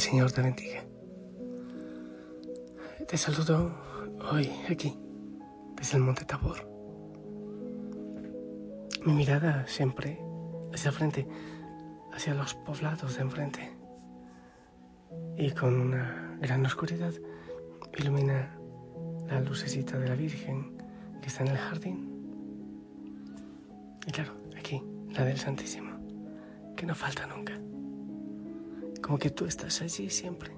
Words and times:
El 0.00 0.04
Señor 0.04 0.32
te 0.32 0.40
bendiga. 0.40 0.82
Te 3.06 3.18
saludo 3.18 3.70
hoy 4.32 4.50
aquí, 4.70 4.98
desde 5.76 5.98
el 5.98 6.02
Monte 6.02 6.24
Tabor. 6.24 6.66
Mi 9.04 9.12
mirada 9.12 9.66
siempre 9.66 10.18
hacia 10.72 10.90
frente, 10.90 11.28
hacia 12.14 12.32
los 12.32 12.54
poblados 12.54 13.16
de 13.16 13.20
enfrente. 13.20 13.76
Y 15.36 15.50
con 15.50 15.78
una 15.78 16.38
gran 16.40 16.64
oscuridad 16.64 17.12
ilumina 17.98 18.58
la 19.28 19.42
lucecita 19.42 19.98
de 19.98 20.08
la 20.08 20.14
Virgen 20.14 20.78
que 21.20 21.28
está 21.28 21.42
en 21.42 21.48
el 21.50 21.58
jardín. 21.58 22.08
Y 24.06 24.12
claro, 24.12 24.32
aquí, 24.58 24.82
la 25.10 25.26
del 25.26 25.36
Santísimo 25.36 25.90
que 26.74 26.86
no 26.86 26.94
falta 26.94 27.26
nunca. 27.26 27.60
Como 29.02 29.18
que 29.18 29.30
tú 29.30 29.46
estás 29.46 29.80
allí 29.82 30.10
siempre, 30.10 30.52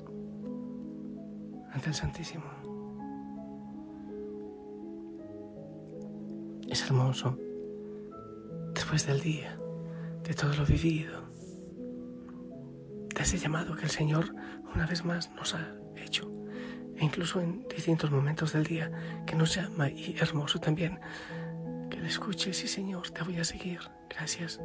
ante 1.72 1.88
el 1.88 1.94
Santísimo. 1.94 2.44
Es 6.68 6.82
hermoso, 6.86 7.38
después 8.74 9.06
del 9.06 9.20
día, 9.20 9.56
de 10.24 10.34
todo 10.34 10.54
lo 10.54 10.64
vivido, 10.64 11.22
de 13.14 13.22
ese 13.22 13.38
llamado 13.38 13.76
que 13.76 13.84
el 13.84 13.90
Señor 13.90 14.34
una 14.74 14.86
vez 14.86 15.04
más 15.04 15.30
nos 15.32 15.54
ha 15.54 15.74
hecho, 15.96 16.30
e 16.96 17.04
incluso 17.04 17.40
en 17.40 17.66
distintos 17.68 18.10
momentos 18.10 18.52
del 18.52 18.64
día 18.64 18.90
que 19.26 19.36
nos 19.36 19.54
llama 19.54 19.90
y 19.90 20.16
hermoso 20.18 20.58
también, 20.60 20.98
que 21.90 22.00
le 22.00 22.06
escuches, 22.06 22.56
sí 22.56 22.68
Señor, 22.68 23.10
te 23.10 23.22
voy 23.22 23.38
a 23.38 23.44
seguir, 23.44 23.80
gracias. 24.08 24.60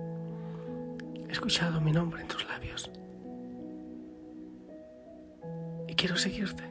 He 1.28 1.32
escuchado 1.32 1.82
mi 1.82 1.92
nombre 1.92 2.22
en 2.22 2.28
tus 2.28 2.48
labios. 2.48 2.90
Quiero 5.98 6.16
seguirte. 6.16 6.64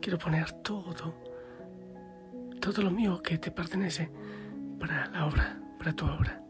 Quiero 0.00 0.18
poner 0.18 0.50
todo, 0.62 1.14
todo 2.60 2.82
lo 2.82 2.90
mío 2.90 3.20
que 3.22 3.36
te 3.36 3.50
pertenece 3.50 4.10
para 4.80 5.08
la 5.10 5.26
obra, 5.26 5.60
para 5.78 5.92
tu 5.92 6.06
obra. 6.06 6.42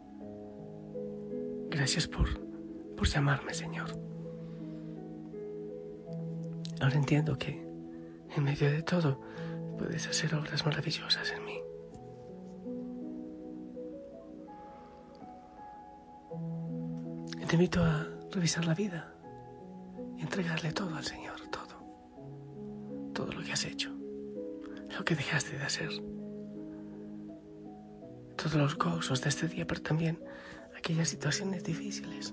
Gracias 1.68 2.06
por, 2.06 2.28
por 2.94 3.06
llamarme, 3.08 3.52
Señor. 3.52 3.90
Ahora 6.80 6.94
entiendo 6.94 7.36
que 7.36 7.66
en 8.36 8.44
medio 8.44 8.70
de 8.70 8.82
todo 8.82 9.20
puedes 9.76 10.06
hacer 10.06 10.34
obras 10.34 10.64
maravillosas 10.64 11.32
en 11.32 11.44
mí. 11.44 11.60
Te 17.48 17.54
invito 17.54 17.82
a 17.82 18.06
revisar 18.30 18.66
la 18.66 18.74
vida 18.74 19.14
y 20.18 20.20
entregarle 20.20 20.70
todo 20.72 20.94
al 20.94 21.04
Señor, 21.04 21.47
todo. 23.18 23.32
Lo 23.32 23.42
que 23.42 23.52
has 23.52 23.64
hecho, 23.64 23.90
lo 24.96 25.04
que 25.04 25.16
dejaste 25.16 25.58
de 25.58 25.64
hacer. 25.64 25.90
Todos 28.36 28.54
los 28.54 28.74
gozos 28.76 29.20
de 29.22 29.28
este 29.28 29.48
día, 29.48 29.66
pero 29.66 29.82
también 29.82 30.22
aquellas 30.76 31.08
situaciones 31.08 31.64
difíciles. 31.64 32.32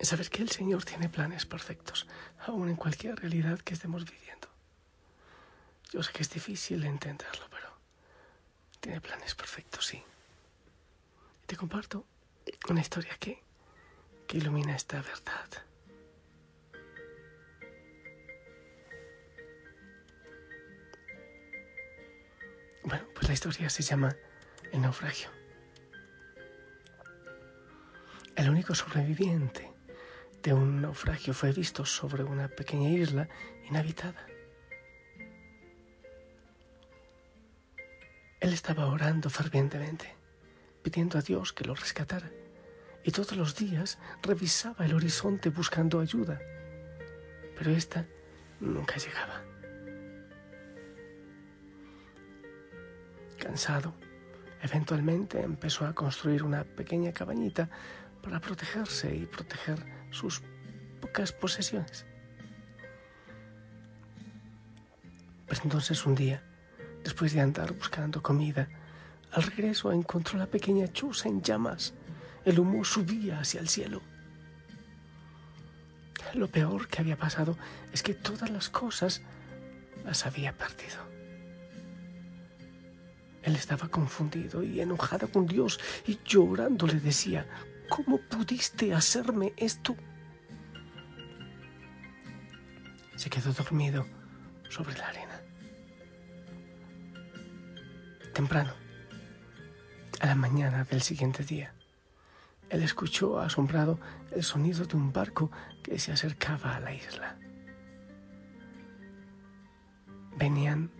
Saber 0.00 0.28
que 0.30 0.42
el 0.42 0.50
Señor 0.50 0.84
tiene 0.84 1.08
planes 1.08 1.46
perfectos, 1.46 2.08
aún 2.46 2.68
en 2.68 2.76
cualquier 2.76 3.14
realidad 3.16 3.60
que 3.60 3.74
estemos 3.74 4.04
viviendo. 4.04 4.48
Yo 5.92 6.02
sé 6.02 6.10
que 6.12 6.22
es 6.22 6.30
difícil 6.30 6.82
entenderlo, 6.84 7.44
pero 7.50 7.68
tiene 8.80 9.00
planes 9.00 9.34
perfectos, 9.36 9.86
sí 9.86 10.02
te 11.50 11.56
comparto 11.56 12.06
una 12.68 12.80
historia 12.80 13.16
que, 13.18 13.42
que 14.28 14.38
ilumina 14.38 14.76
esta 14.76 15.02
verdad. 15.02 15.69
La 23.30 23.34
historia 23.34 23.70
se 23.70 23.84
llama 23.84 24.16
El 24.72 24.80
naufragio. 24.82 25.28
El 28.34 28.50
único 28.50 28.74
sobreviviente 28.74 29.70
de 30.42 30.52
un 30.52 30.82
naufragio 30.82 31.32
fue 31.32 31.52
visto 31.52 31.84
sobre 31.84 32.24
una 32.24 32.48
pequeña 32.48 32.88
isla 32.88 33.28
inhabitada. 33.68 34.26
Él 38.40 38.52
estaba 38.52 38.86
orando 38.86 39.30
fervientemente 39.30 40.12
pidiendo 40.82 41.16
a 41.16 41.22
Dios 41.22 41.52
que 41.52 41.62
lo 41.62 41.76
rescatara. 41.76 42.32
Y 43.04 43.12
todos 43.12 43.36
los 43.36 43.54
días 43.54 44.00
revisaba 44.24 44.84
el 44.84 44.92
horizonte 44.92 45.50
buscando 45.50 46.00
ayuda. 46.00 46.40
Pero 47.56 47.70
esta 47.70 48.06
nunca 48.58 48.96
llegaba. 48.96 49.49
Cansado, 53.40 53.94
eventualmente 54.62 55.40
empezó 55.42 55.86
a 55.86 55.94
construir 55.94 56.42
una 56.44 56.62
pequeña 56.62 57.10
cabañita 57.12 57.70
para 58.22 58.38
protegerse 58.38 59.16
y 59.16 59.24
proteger 59.24 59.82
sus 60.10 60.42
pocas 61.00 61.32
posesiones. 61.32 62.04
Pero 65.48 65.62
entonces 65.64 66.04
un 66.04 66.14
día, 66.14 66.42
después 67.02 67.32
de 67.32 67.40
andar 67.40 67.72
buscando 67.72 68.22
comida, 68.22 68.68
al 69.32 69.42
regreso 69.42 69.90
encontró 69.90 70.38
la 70.38 70.46
pequeña 70.46 70.86
choza 70.92 71.28
en 71.28 71.42
llamas. 71.42 71.94
El 72.44 72.60
humo 72.60 72.84
subía 72.84 73.40
hacia 73.40 73.60
el 73.60 73.68
cielo. 73.68 74.02
Lo 76.34 76.48
peor 76.48 76.88
que 76.88 77.00
había 77.00 77.16
pasado 77.16 77.56
es 77.92 78.02
que 78.02 78.14
todas 78.14 78.50
las 78.50 78.68
cosas 78.68 79.22
las 80.04 80.26
había 80.26 80.52
perdido. 80.52 81.09
Él 83.42 83.56
estaba 83.56 83.88
confundido 83.88 84.62
y 84.62 84.80
enojado 84.80 85.30
con 85.30 85.46
Dios 85.46 85.80
y 86.06 86.18
llorando 86.24 86.86
le 86.86 87.00
decía, 87.00 87.46
¿cómo 87.88 88.18
pudiste 88.18 88.92
hacerme 88.94 89.52
esto? 89.56 89.96
Se 93.16 93.30
quedó 93.30 93.52
dormido 93.52 94.06
sobre 94.68 94.96
la 94.96 95.08
arena. 95.08 95.40
Temprano, 98.32 98.72
a 100.20 100.26
la 100.26 100.34
mañana 100.34 100.84
del 100.84 101.02
siguiente 101.02 101.42
día, 101.42 101.74
él 102.70 102.82
escuchó 102.82 103.40
asombrado 103.40 103.98
el 104.30 104.44
sonido 104.44 104.84
de 104.84 104.96
un 104.96 105.12
barco 105.12 105.50
que 105.82 105.98
se 105.98 106.12
acercaba 106.12 106.76
a 106.76 106.80
la 106.80 106.94
isla. 106.94 107.36
Venían 110.36 110.90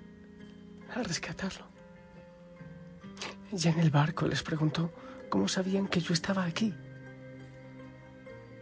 a 0.95 1.03
rescatarlo. 1.03 1.70
Ya 3.53 3.71
en 3.73 3.81
el 3.81 3.91
barco 3.91 4.29
les 4.29 4.45
preguntó 4.45 4.93
cómo 5.29 5.49
sabían 5.49 5.89
que 5.89 6.01
yo 6.01 6.15
estaba 6.15 6.45
aquí. 6.45 6.73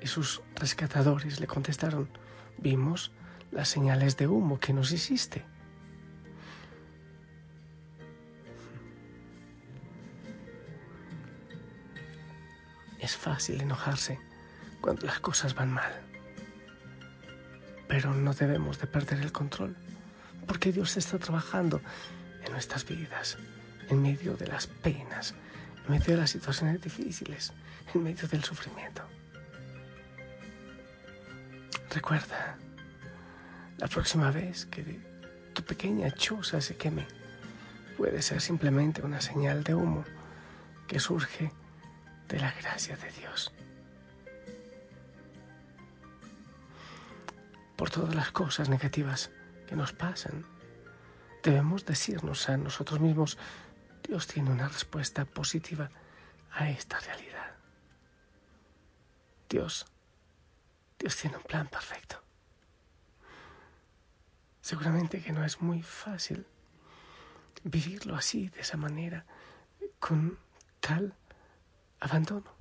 Y 0.01 0.07
sus 0.07 0.41
rescatadores 0.55 1.41
le 1.41 1.47
contestaron, 1.47 2.09
vimos 2.57 3.13
las 3.51 3.69
señales 3.69 4.17
de 4.17 4.29
humo 4.29 4.59
que 4.59 4.73
nos 4.73 4.93
hiciste. 4.93 5.45
Es 12.99 13.17
fácil 13.17 13.61
enojarse 13.61 14.19
cuando 14.81 15.07
las 15.07 15.21
cosas 15.21 15.55
van 15.55 15.73
mal. 15.73 15.93
Pero 17.89 18.15
no 18.15 18.33
debemos 18.33 18.79
de 18.79 18.87
perder 18.87 19.21
el 19.21 19.33
control, 19.33 19.77
porque 20.47 20.73
Dios 20.73 20.97
está 20.97 21.19
trabajando 21.19 21.81
en 22.45 22.53
nuestras 22.53 22.87
vidas, 22.87 23.39
en 23.89 24.03
medio 24.03 24.37
de 24.37 24.47
las 24.47 24.67
penas, 24.67 25.35
en 25.87 25.93
medio 25.93 26.15
de 26.15 26.17
las 26.17 26.31
situaciones 26.31 26.81
difíciles, 26.81 27.53
en 27.95 28.03
medio 28.03 28.29
del 28.29 28.45
sufrimiento. 28.45 29.03
Recuerda, 31.91 32.59
la 33.79 33.89
próxima 33.89 34.31
vez 34.31 34.67
que 34.67 35.01
tu 35.55 35.63
pequeña 35.63 36.11
choza 36.11 36.61
se 36.61 36.77
queme, 36.77 37.07
puede 37.97 38.23
ser 38.23 38.41
simplemente 38.41 39.03
una 39.03 39.21
señal 39.21 39.65
de 39.65 39.75
humo 39.75 40.05
que 40.87 41.01
surge 41.01 41.51
de 42.29 42.39
la 42.39 42.53
gracia 42.53 42.97
de 42.97 43.11
Dios. 43.13 43.53
Por 47.77 47.91
todas 47.91 48.15
las 48.15 48.31
cosas 48.33 48.69
negativas 48.69 49.31
que 49.67 49.77
nos 49.77 49.93
pasan, 49.93 50.45
debemos 51.43 51.87
decirnos 51.87 52.49
a 52.49 52.57
nosotros 52.57 53.01
mismos, 53.01 53.39
Dios 54.03 54.27
tiene 54.27 54.51
una 54.51 54.69
respuesta 54.69 55.25
positiva 55.25 55.91
a 56.53 56.69
esta 56.71 56.99
realidad. 57.01 57.55
Dios, 59.49 59.87
Dios 60.99 61.17
tiene 61.17 61.37
un 61.37 61.43
plan 61.43 61.69
perfecto. 61.69 62.23
Seguramente 64.61 65.23
que 65.23 65.33
no 65.33 65.45
es 65.45 65.61
muy 65.61 65.83
fácil 65.83 66.47
vivirlo 67.65 68.15
así, 68.15 68.49
de 68.49 68.61
esa 68.61 68.77
manera, 68.77 69.25
con 69.99 70.39
tal 70.81 71.15
abandono. 72.01 72.55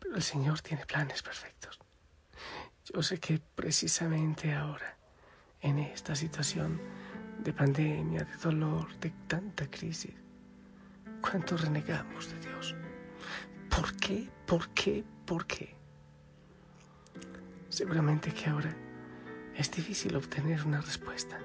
Pero 0.00 0.16
el 0.16 0.22
Señor 0.22 0.60
tiene 0.60 0.84
planes 0.84 1.22
perfectos. 1.22 1.78
Yo 2.92 3.02
sé 3.02 3.18
que 3.18 3.38
precisamente 3.38 4.54
ahora, 4.54 4.96
en 5.60 5.78
esta 5.78 6.14
situación 6.14 6.80
de 7.44 7.52
pandemia, 7.52 8.24
de 8.24 8.36
dolor, 8.38 8.98
de 8.98 9.12
tanta 9.26 9.70
crisis, 9.70 10.14
cuánto 11.20 11.56
renegamos 11.56 12.30
de 12.32 12.40
Dios. 12.40 12.74
¿Por 13.68 13.94
qué? 13.96 14.28
¿Por 14.46 14.70
qué? 14.70 15.04
¿Por 15.26 15.46
qué? 15.46 15.74
Seguramente 17.68 18.32
que 18.32 18.48
ahora 18.48 18.74
es 19.54 19.70
difícil 19.70 20.16
obtener 20.16 20.64
una 20.64 20.80
respuesta, 20.80 21.38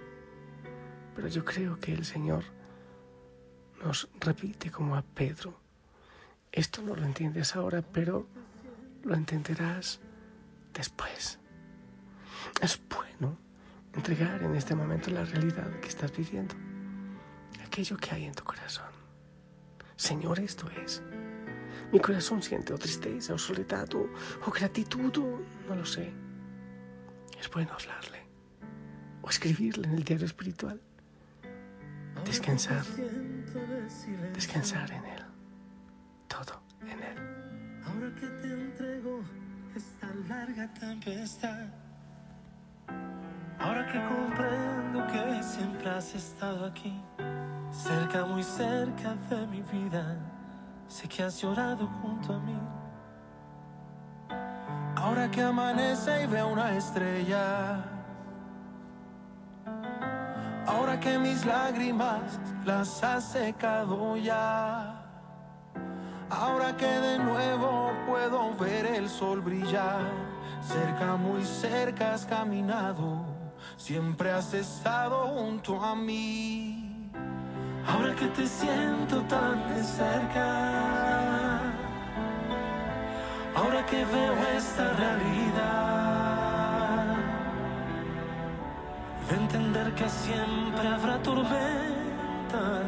pero 1.16 1.28
yo 1.28 1.44
creo 1.44 1.80
que 1.80 1.94
el 1.94 2.06
Señor 2.06 2.44
nos 3.84 4.10
repite 4.20 4.72
como 4.72 4.96
a 4.96 5.02
Pedro, 5.02 5.60
esto 6.52 6.82
no 6.82 6.96
lo 6.96 7.04
entiendes 7.04 7.56
ahora, 7.56 7.82
pero 7.82 8.28
lo 9.04 9.16
entenderás 9.16 10.00
después. 10.74 11.40
Es 12.62 12.80
bueno 12.90 13.38
entregar 13.94 14.44
en 14.44 14.56
este 14.56 14.76
momento 14.76 15.10
la 15.12 15.26
realidad 15.26 15.70
que 15.80 15.88
estás 15.88 16.16
viviendo, 16.16 16.56
aquello 17.66 17.98
que 17.98 18.12
hay 18.12 18.26
en 18.26 18.34
tu 18.34 18.44
corazón. 18.44 18.88
Señor, 19.96 20.40
esto 20.40 20.70
es. 20.84 21.04
Mi 21.92 22.00
corazón 22.00 22.42
siente 22.42 22.74
o 22.74 22.78
tristeza, 22.78 23.34
o 23.34 23.38
soledad, 23.38 23.90
o, 23.96 24.52
gratitud, 24.52 25.18
o 25.18 25.42
no 25.68 25.76
lo 25.76 25.86
sé. 25.86 26.14
Es 27.40 27.50
bueno 27.50 27.72
hablarle, 27.74 28.20
o 29.22 29.30
escribirle 29.30 29.88
en 29.88 29.96
el 29.96 30.04
diario 30.04 30.26
espiritual. 30.26 30.80
Descansar, 32.26 32.86
descansar 34.34 34.92
en 34.92 35.06
Él, 35.06 35.24
todo 36.28 36.62
en 36.82 37.00
Él. 37.02 37.18
Ahora 37.86 38.14
que 38.16 38.28
te 38.28 38.54
entrego 38.54 39.22
esta 39.76 40.14
larga 40.28 40.72
tempestad, 40.74 41.70
ahora 43.60 43.86
que 43.86 44.00
comprendo 44.08 45.08
que 45.08 45.44
siempre 45.44 45.90
has 45.90 46.14
estado 46.16 46.66
aquí, 46.66 47.02
cerca, 47.72 48.26
muy 48.26 48.44
cerca 48.44 49.16
de 49.30 49.48
mi 49.48 49.62
vida, 49.62 50.18
sé 50.88 51.08
que 51.08 51.24
has 51.24 51.42
llorado 51.42 51.88
junto 52.02 52.34
a 52.34 52.40
mí. 52.40 52.60
Ahora 54.96 55.30
que 55.32 55.42
amanece 55.42 56.24
y 56.24 56.28
veo 56.28 56.50
una 56.50 56.76
estrella 56.76 58.00
Ahora 60.70 61.00
que 61.00 61.18
mis 61.18 61.46
lágrimas 61.46 62.40
las 62.64 63.04
ha 63.04 63.20
secado 63.20 64.16
ya. 64.18 65.04
Ahora 66.30 66.78
que 66.78 66.86
de 66.86 67.18
nuevo 67.18 67.92
puedo 68.06 68.54
ver 68.56 68.86
el 68.86 69.10
sol 69.10 69.42
brillar. 69.42 70.02
Cerca, 70.62 71.16
muy 71.16 71.44
cerca 71.44 72.14
has 72.14 72.24
caminado. 72.24 73.29
Siempre 73.78 74.32
has 74.32 74.54
estado 74.54 75.28
junto 75.28 75.84
a 75.84 75.96
mí. 75.96 77.10
Ahora 77.88 78.16
que 78.16 78.28
te 78.28 78.48
siento 78.48 79.22
tan 79.24 79.76
de 79.76 79.84
cerca. 79.84 81.62
Ahora 83.56 83.86
que 83.86 84.06
veo 84.06 84.36
esta 84.56 84.94
realidad 84.94 86.20
entender 89.50 89.94
que 89.96 90.10
siempre 90.10 90.88
habrá 90.88 91.22
tormentas, 91.22 92.86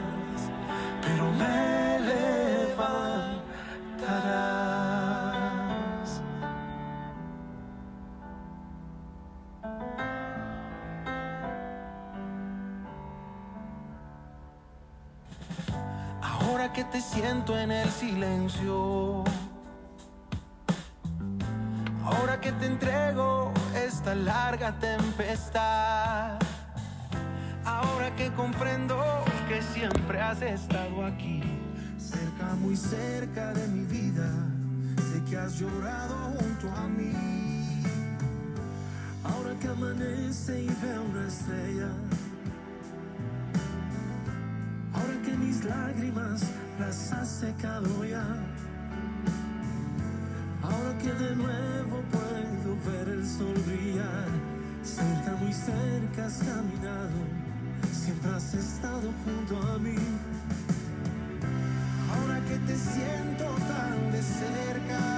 te 16.92 17.00
siento 17.00 17.58
en 17.58 17.72
el 17.72 17.90
silencio. 17.90 19.24
Ahora 22.04 22.40
que 22.42 22.52
te 22.52 22.66
entrego 22.66 23.54
esta 23.76 24.14
larga 24.14 24.78
tempestad. 24.80 26.38
Ahora 27.64 28.14
que 28.16 28.32
comprendo 28.34 28.98
que 29.48 29.62
siempre 29.62 30.20
has 30.20 30.42
estado 30.42 31.06
aquí, 31.06 31.42
cerca, 31.98 32.56
muy 32.60 32.76
cerca 32.76 33.54
de 33.54 33.68
mi 33.68 33.86
vida, 33.86 34.30
sé 34.98 35.24
que 35.30 35.38
has 35.38 35.58
llorado 35.60 36.16
junto 36.40 36.70
a 36.76 36.88
mí. 36.88 37.14
Ahora 39.24 39.54
que 39.60 39.68
amanece 39.68 40.63
y 40.63 40.75
veo 40.82 41.04
una 41.04 41.27
estrella, 41.27 41.89
mis 45.51 45.65
lágrimas 45.65 46.41
las 46.79 47.12
has 47.12 47.27
secado 47.27 48.05
ya. 48.05 48.25
Ahora 50.63 50.98
que 51.01 51.12
de 51.24 51.36
nuevo 51.36 52.01
puedo 52.15 52.70
ver 52.88 53.10
el 53.10 53.27
sol 53.27 53.55
brillar, 53.67 54.29
cerca, 54.81 55.31
muy 55.41 55.51
cerca 55.51 56.25
has 56.25 56.38
caminado, 56.38 57.20
siempre 57.91 58.31
has 58.31 58.53
estado 58.53 59.08
junto 59.24 59.53
a 59.74 59.77
mí. 59.79 59.98
Ahora 62.13 62.39
que 62.48 62.58
te 62.67 62.77
siento 62.77 63.46
tan 63.72 64.12
de 64.13 64.22
cerca, 64.22 65.11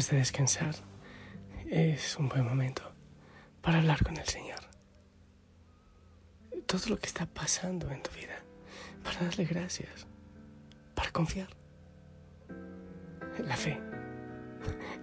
antes 0.00 0.12
de 0.12 0.16
descansar, 0.16 0.74
es 1.68 2.16
un 2.16 2.30
buen 2.30 2.42
momento 2.42 2.80
para 3.60 3.80
hablar 3.80 4.02
con 4.02 4.16
el 4.16 4.24
Señor. 4.24 4.60
Todo 6.64 6.80
lo 6.88 6.98
que 6.98 7.06
está 7.06 7.26
pasando 7.26 7.90
en 7.90 8.02
tu 8.02 8.10
vida, 8.12 8.42
para 9.04 9.20
darle 9.26 9.44
gracias, 9.44 10.06
para 10.94 11.10
confiar. 11.12 11.48
La 13.44 13.58
fe, 13.58 13.78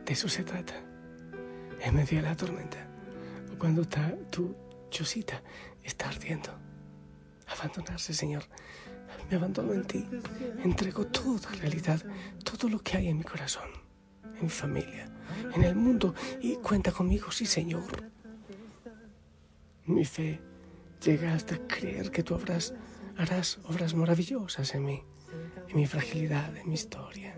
de 0.04 0.14
eso 0.14 0.28
se 0.28 0.44
trata. 0.44 0.74
En 1.80 1.96
medio 1.96 2.18
de 2.18 2.24
la 2.24 2.36
tormenta, 2.36 2.80
o 3.54 3.60
cuando 3.60 3.86
tu 4.32 4.56
chocita 4.90 5.44
está 5.84 6.10
ardiendo. 6.10 6.50
Abandonarse, 7.46 8.16
Señor. 8.16 8.46
Me 9.30 9.38
abandono 9.38 9.74
en 9.74 9.86
ti. 9.86 10.08
Entrego 10.64 11.06
toda 11.06 11.52
realidad, 11.52 12.02
todo 12.44 12.68
lo 12.68 12.80
que 12.80 12.98
hay 12.98 13.10
en 13.10 13.20
mi 13.20 13.24
corazón 13.24 13.87
en 14.38 14.44
mi 14.44 14.50
familia, 14.50 15.10
en 15.56 15.64
el 15.64 15.76
mundo 15.76 16.14
y 16.42 16.56
cuenta 16.56 16.92
conmigo, 16.92 17.32
sí 17.32 17.46
Señor. 17.46 18.10
Mi 19.86 20.06
fe 20.06 20.42
llega 21.04 21.34
hasta 21.34 21.58
creer 21.68 22.12
que 22.12 22.24
tú 22.24 22.36
harás 22.36 23.60
obras 23.64 23.94
maravillosas 23.94 24.74
en 24.76 24.86
mí, 24.86 25.04
en 25.70 25.76
mi 25.76 25.86
fragilidad, 25.86 26.56
en 26.58 26.68
mi 26.68 26.76
historia. 26.76 27.36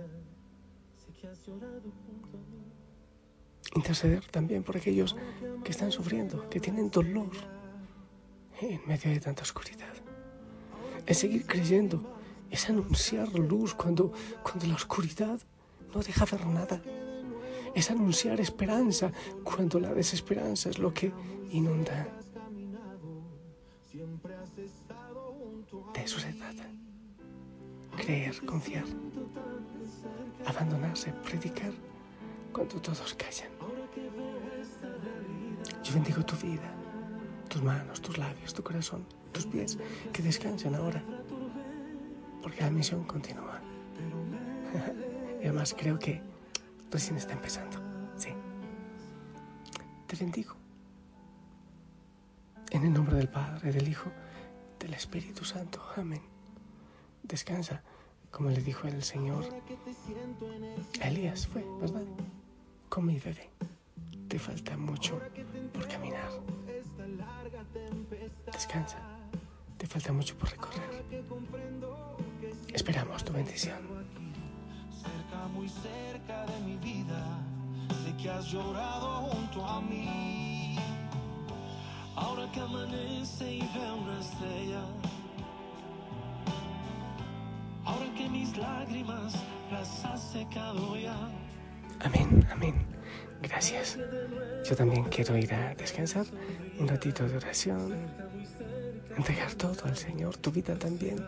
Interceder 3.75 4.25
también 4.25 4.63
por 4.63 4.77
aquellos 4.77 5.15
que 5.63 5.71
están 5.71 5.91
sufriendo, 5.91 6.49
que 6.49 6.59
tienen 6.59 6.89
dolor 6.89 7.29
en 8.61 8.81
medio 8.87 9.11
de 9.11 9.19
tanta 9.19 9.43
oscuridad. 9.43 9.93
Es 11.05 11.19
seguir 11.19 11.45
creyendo, 11.45 12.17
es 12.49 12.69
anunciar 12.69 13.29
luz 13.33 13.73
cuando, 13.73 14.11
cuando 14.43 14.67
la 14.67 14.75
oscuridad 14.75 15.39
no 15.93 16.01
deja 16.01 16.25
ver 16.25 16.45
nada. 16.45 16.81
Es 17.75 17.91
anunciar 17.91 18.39
esperanza 18.39 19.11
cuando 19.43 19.79
la 19.79 19.93
desesperanza 19.93 20.69
es 20.69 20.79
lo 20.79 20.93
que 20.93 21.11
inunda. 21.51 22.07
De 25.93 26.01
eso 26.03 26.19
se 26.19 26.33
trata. 26.33 26.67
Creer, 27.97 28.45
confiar, 28.45 28.85
abandonarse, 30.45 31.11
predicar 31.23 31.73
cuando 32.53 32.81
todos 32.81 33.13
callan. 33.15 33.51
Yo 35.83 35.93
bendigo 35.93 36.23
tu 36.23 36.35
vida, 36.35 36.71
tus 37.49 37.61
manos, 37.61 38.01
tus 38.01 38.17
labios, 38.17 38.53
tu 38.53 38.63
corazón, 38.63 39.05
tus 39.31 39.45
pies, 39.45 39.77
que 40.13 40.21
descansen 40.21 40.75
ahora, 40.75 41.03
porque 42.41 42.61
la 42.61 42.69
misión 42.69 43.03
continúa. 43.03 43.59
y 45.39 45.45
además 45.45 45.75
creo 45.77 45.97
que 45.97 46.21
recién 46.91 47.17
está 47.17 47.33
empezando. 47.33 47.77
Sí. 48.17 48.29
Te 50.07 50.15
bendigo. 50.15 50.55
En 52.71 52.83
el 52.83 52.93
nombre 52.93 53.15
del 53.17 53.29
Padre, 53.29 53.71
del 53.71 53.87
Hijo, 53.87 54.11
del 54.79 54.93
Espíritu 54.93 55.43
Santo. 55.43 55.81
Amén. 55.95 56.21
Descansa, 57.23 57.81
como 58.31 58.49
le 58.49 58.61
dijo 58.61 58.87
el 58.87 59.03
Señor 59.03 59.43
Elías, 61.01 61.47
fue, 61.47 61.63
¿verdad? 61.79 62.03
Con 62.89 63.05
mi 63.05 63.19
bebé. 63.19 63.49
Te 64.27 64.37
falta 64.37 64.77
mucho 64.77 65.19
por 65.73 65.87
caminar. 65.87 66.29
Descansa. 68.51 68.99
Te 69.77 69.87
falta 69.87 70.11
mucho 70.11 70.37
por 70.37 70.51
recorrer. 70.51 71.03
Esperamos 72.73 73.23
tu 73.23 73.33
bendición. 73.33 73.77
Muy 75.53 75.67
cerca 75.67 76.45
de 76.45 76.59
mi 76.65 76.77
vida, 76.77 77.39
sé 78.03 78.15
que 78.21 78.29
has 78.29 78.45
llorado 78.45 79.21
junto 79.23 79.65
a 79.65 79.81
mí. 79.81 80.77
Ahora 82.15 82.49
que 82.51 82.59
amanece 82.59 83.53
y 83.55 83.59
veo 83.59 83.95
una 83.95 84.19
estrella. 84.19 84.81
Ahora 87.85 88.05
que 88.17 88.29
mis 88.29 88.57
lágrimas 88.57 89.33
las 89.71 90.05
has 90.05 90.21
secado 90.31 90.97
ya. 90.97 91.15
Amén, 92.01 92.47
amén. 92.51 92.75
Gracias. 93.41 93.97
Yo 94.67 94.75
también 94.75 95.05
quiero 95.05 95.37
ir 95.37 95.53
a 95.53 95.73
descansar, 95.75 96.25
un 96.77 96.87
ratito 96.87 97.27
de 97.27 97.37
oración, 97.37 97.93
entregar 99.15 99.53
todo 99.53 99.85
al 99.85 99.95
Señor, 99.95 100.37
tu 100.37 100.51
vida 100.51 100.75
también, 100.75 101.25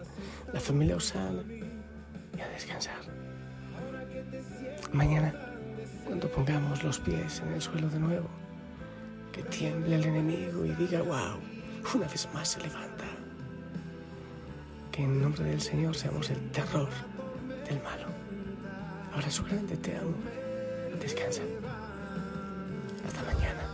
la 0.54 0.60
familia 0.60 0.98
Osana, 0.98 1.42
y 2.38 2.42
a 2.42 2.48
descansar. 2.50 3.21
Mañana, 4.93 5.33
cuando 6.05 6.27
pongamos 6.29 6.83
los 6.83 7.00
pies 7.00 7.41
en 7.45 7.53
el 7.53 7.62
suelo 7.62 7.88
de 7.89 8.00
nuevo, 8.00 8.27
que 9.31 9.41
tiemble 9.43 9.95
el 9.95 10.03
enemigo 10.03 10.65
y 10.65 10.71
diga, 10.71 11.01
wow, 11.01 11.39
una 11.95 12.07
vez 12.07 12.27
más 12.33 12.50
se 12.50 12.60
levanta. 12.60 13.05
Que 14.91 15.03
en 15.03 15.21
nombre 15.21 15.45
del 15.45 15.62
Señor 15.62 15.95
seamos 15.95 16.29
el 16.29 16.51
terror 16.51 16.89
del 17.69 17.81
malo. 17.81 18.07
Ahora 19.13 19.31
su 19.31 19.45
grande 19.45 19.77
te 19.77 19.95
amo. 19.95 20.13
Descansa. 21.00 21.41
Hasta 23.07 23.24
mañana. 23.24 23.71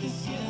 Ahora 0.00 0.08
que 0.08 0.49